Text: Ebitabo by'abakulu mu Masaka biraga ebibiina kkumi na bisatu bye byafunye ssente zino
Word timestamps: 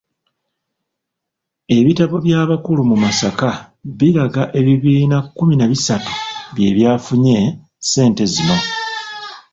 Ebitabo 1.77 2.15
by'abakulu 2.25 2.81
mu 2.89 2.95
Masaka 3.03 3.49
biraga 3.99 4.43
ebibiina 4.59 5.17
kkumi 5.25 5.53
na 5.57 5.65
bisatu 5.71 6.11
bye 6.55 6.69
byafunye 6.77 7.37
ssente 7.83 8.23
zino 8.33 8.57